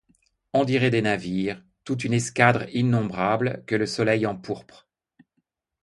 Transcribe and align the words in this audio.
On 0.53 0.63
dirait 0.65 0.89
des 0.89 1.03
navires, 1.03 1.63
toute 1.83 2.03
une 2.05 2.13
escadre 2.13 2.65
innombrable 2.75 3.63
que 3.67 3.75
le 3.75 3.85
soleil 3.85 4.25
empourpre. 4.25 4.87